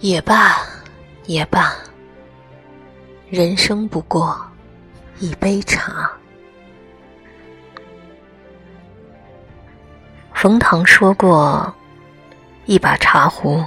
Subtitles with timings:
[0.00, 0.56] 也罢，
[1.26, 1.74] 也罢，
[3.28, 4.40] 人生不过
[5.18, 6.10] 一杯茶。
[10.32, 11.70] 冯唐说过，
[12.64, 13.62] 一把茶壶，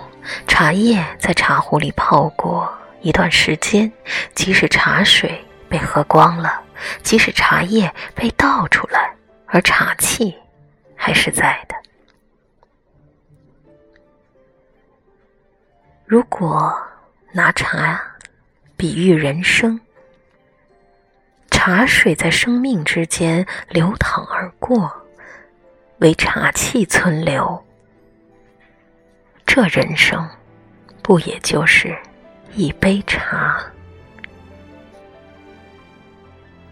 [0.47, 2.67] 茶叶在茶壶里泡过
[3.01, 3.91] 一段时间，
[4.33, 6.59] 即使茶水被喝光了，
[7.03, 9.13] 即使茶叶被倒出来，
[9.45, 10.35] 而茶气
[10.95, 11.75] 还是在的。
[16.05, 16.75] 如果
[17.31, 17.99] 拿茶
[18.75, 19.79] 比喻人生，
[21.49, 24.91] 茶水在生命之间流淌而过。
[25.99, 27.63] 为茶气存留，
[29.45, 30.29] 这人生
[31.01, 31.97] 不也就是
[32.53, 33.57] 一杯茶？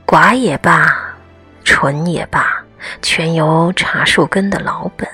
[0.05, 1.15] 寡也罢，
[1.63, 2.61] 纯也罢，
[3.01, 5.07] 全由茶树根的老本。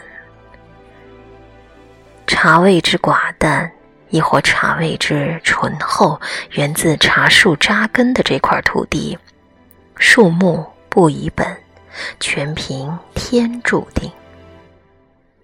[2.26, 3.72] 茶味之寡淡，
[4.10, 6.20] 亦或茶味之醇厚，
[6.52, 9.18] 源自茶树扎根的这块土地。
[9.96, 11.46] 树木不以本。
[12.20, 14.12] 全凭天注定，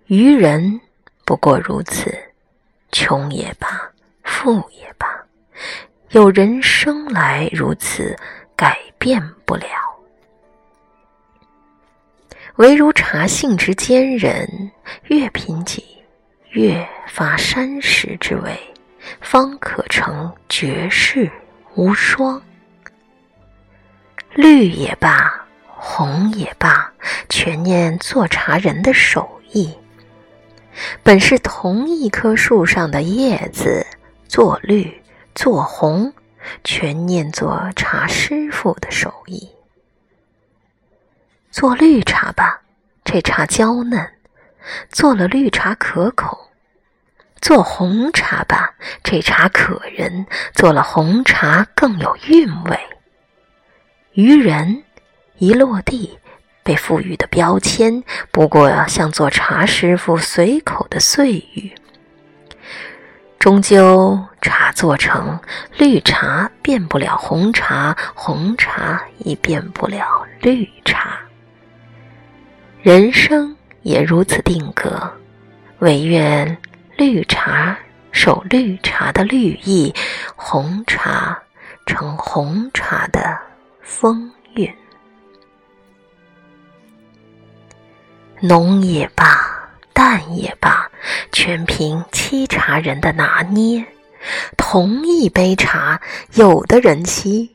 [0.06, 0.80] 愚人
[1.26, 2.16] 不过如此，
[2.92, 3.82] 穷也罢，
[4.24, 5.08] 富也罢，
[6.10, 8.16] 有人生来如此，
[8.56, 9.66] 改变不了。
[12.58, 14.72] 唯如茶性之坚韧，
[15.06, 15.84] 越贫瘠，
[16.54, 18.58] 越发山石之味，
[19.22, 21.30] 方可成绝世
[21.76, 22.42] 无双。
[24.34, 25.40] 绿也罢。
[25.86, 26.90] 红也罢，
[27.28, 29.78] 全念做茶人的手艺。
[31.04, 33.86] 本是同一棵树上的叶子，
[34.26, 35.04] 做绿
[35.36, 36.14] 做红，
[36.64, 39.50] 全念做茶师傅的手艺。
[41.52, 42.62] 做绿茶吧，
[43.04, 44.08] 这茶娇嫩；
[44.90, 46.43] 做了绿茶可口。
[47.44, 48.74] 做红茶吧，
[49.04, 52.80] 这茶可人；做了红茶更有韵味。
[54.14, 54.82] 于人。
[55.40, 56.18] 一落地，
[56.64, 61.76] 被赋予的标签，不过像做茶师傅随口的碎语。
[63.40, 65.38] 终究，茶做成
[65.78, 71.20] 绿茶，变不了红茶；红茶亦变不了绿茶。
[72.82, 75.12] 人生也如此定格，
[75.80, 76.58] 唯愿
[76.96, 77.78] 绿茶
[78.12, 79.94] 守绿茶的绿意，
[80.36, 81.42] 红茶
[81.86, 83.38] 成红茶的
[83.82, 84.72] 风韵。
[88.40, 89.26] 浓也罢，
[89.94, 90.86] 淡也罢，
[91.32, 93.84] 全凭沏茶人的拿捏。
[94.58, 96.00] 同一杯茶，
[96.34, 97.50] 有的人沏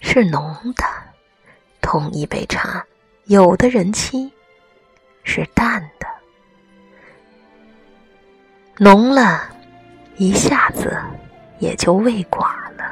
[0.00, 0.84] 是浓的；
[1.80, 2.84] 同一杯茶，
[3.24, 4.30] 有的人沏
[5.24, 5.95] 是淡的。
[8.78, 9.42] 浓了，
[10.16, 10.94] 一下子
[11.58, 12.90] 也就味寡了，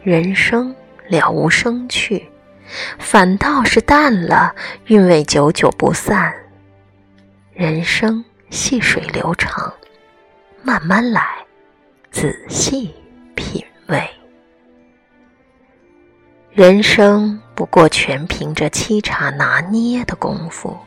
[0.00, 0.72] 人生
[1.08, 2.22] 了无生趣；
[3.00, 4.54] 反倒是淡了，
[4.86, 6.32] 韵味久久不散。
[7.52, 9.74] 人生细水流长，
[10.62, 11.26] 慢慢来，
[12.12, 12.94] 仔细
[13.34, 14.08] 品味。
[16.52, 20.78] 人生不过全凭着沏茶拿捏的功夫。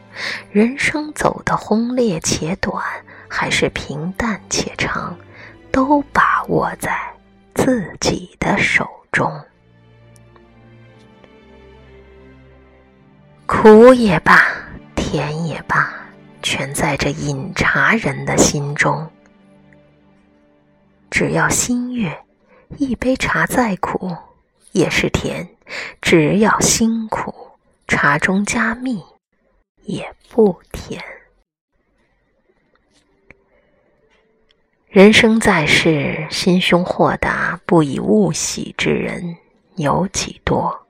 [0.52, 2.84] 人生走的轰烈且短，
[3.34, 5.18] 还是平淡且长，
[5.72, 7.00] 都把握在
[7.56, 9.32] 自己的手中。
[13.46, 14.46] 苦也罢，
[14.96, 15.94] 甜也罢。
[16.44, 19.10] 全在这饮茶人的心中。
[21.10, 22.26] 只要心悦，
[22.78, 24.12] 一杯茶再苦
[24.72, 25.46] 也是甜；
[26.02, 27.34] 只要辛苦，
[27.88, 29.04] 茶中加蜜
[29.84, 31.02] 也不甜。
[34.92, 39.38] 人生在世，心胸豁达、不以物喜之人
[39.78, 40.86] 有几多？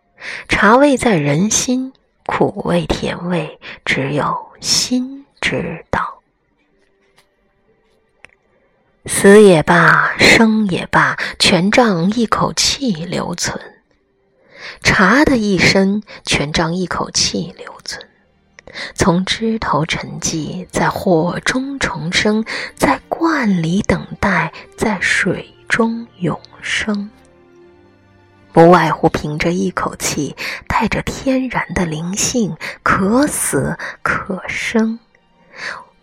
[0.50, 1.94] 茶味在人心，
[2.26, 5.24] 苦味甜味，只有心。
[5.40, 6.20] 知道，
[9.06, 13.62] 死也罢，生也罢，全仗一口气留存。
[14.82, 18.04] 茶的一生，全仗一口气留存。
[18.96, 22.44] 从枝头沉寂，在火中重生，
[22.76, 27.10] 在罐里等待，在水中永生。
[28.54, 30.36] 不外乎凭着一口气，
[30.68, 35.00] 带着天然的灵性，可死可生。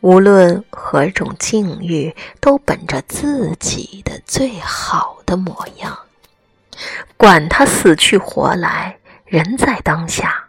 [0.01, 5.99] 无论何种境遇，都本着自己的最好的模样。
[7.17, 10.45] 管他死去活来，人在当下，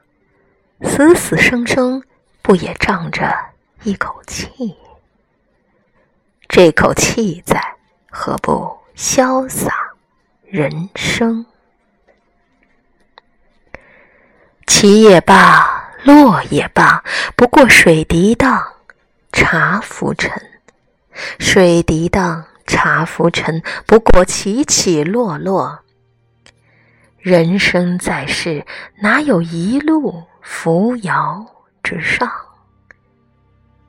[0.83, 2.03] 死死生生，
[2.49, 3.31] 不也仗着
[3.83, 4.75] 一口气？
[6.47, 7.61] 这口气在，
[8.09, 9.71] 何不潇洒
[10.47, 11.45] 人生。
[14.65, 17.03] 起也罢，落也罢，
[17.35, 18.67] 不过水涤荡，
[19.31, 20.31] 茶浮沉；
[21.37, 25.81] 水涤荡，茶浮沉，不过起起落落。
[27.19, 28.65] 人生在世，
[29.03, 31.45] 哪有一路扶摇
[31.89, 32.31] 直上？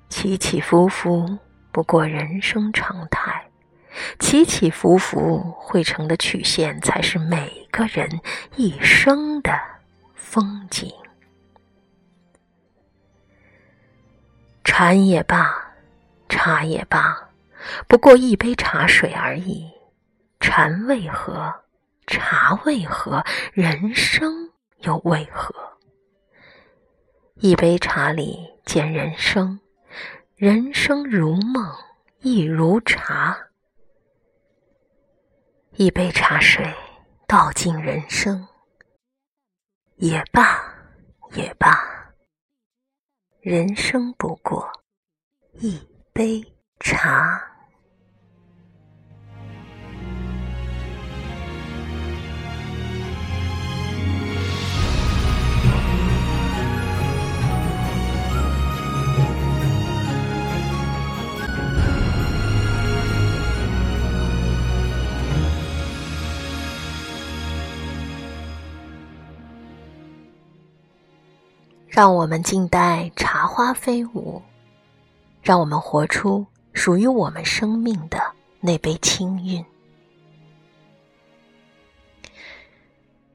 [0.08, 1.38] 起起伏伏，
[1.70, 3.50] 不过人生常态。
[4.18, 8.08] 起起伏伏汇成的曲线，才是每个人
[8.56, 9.52] 一生的
[10.14, 10.90] 风景。
[14.64, 15.54] 禅也罢，
[16.26, 17.28] 茶也罢，
[17.86, 19.70] 不过一杯茶水而已。
[20.38, 21.54] 禅为何？
[22.06, 23.22] 茶为何？
[23.52, 24.48] 人生
[24.78, 25.54] 又为何？
[27.42, 29.58] 一杯茶里见人生，
[30.36, 31.74] 人生如梦，
[32.20, 33.34] 亦如茶。
[35.76, 36.62] 一杯茶水
[37.26, 38.46] 道尽人生，
[39.96, 40.62] 也罢，
[41.32, 41.82] 也罢，
[43.40, 44.70] 人生不过
[45.52, 45.80] 一
[46.12, 46.44] 杯
[46.78, 47.49] 茶。
[72.00, 74.40] 让我们静待茶花飞舞，
[75.42, 78.18] 让我们活出属于我们生命的
[78.58, 79.62] 那杯清韵。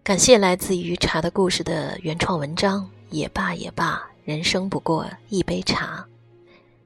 [0.03, 2.89] 感谢来自于《茶的故事》的原创文章。
[3.11, 6.03] 也罢也罢，人生不过一杯茶。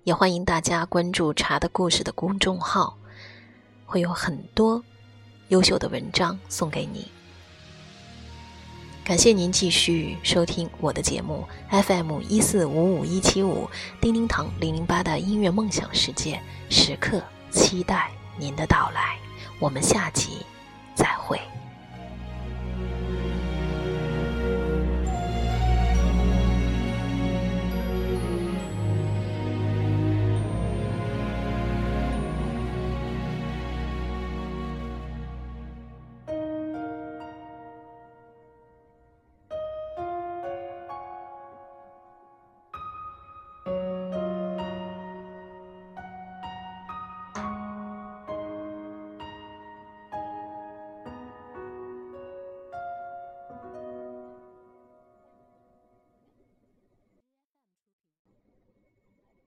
[0.04, 2.94] 也欢迎大家关注《茶的故事》的公众号，
[3.86, 4.84] 会有很多
[5.48, 7.10] 优秀的文章送给你。
[9.10, 13.68] 感谢您继续收听我的节目 FM 一四五五一七五
[14.00, 16.40] 叮叮堂零零八的音乐梦想世界，
[16.70, 17.20] 时刻
[17.50, 19.18] 期待您的到来。
[19.58, 20.46] 我们下集
[20.94, 21.42] 再会。